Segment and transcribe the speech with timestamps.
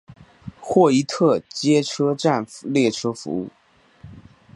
[0.59, 3.51] 霍伊特街车站列车服务。